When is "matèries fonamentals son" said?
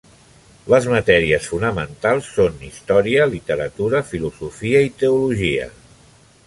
0.93-2.57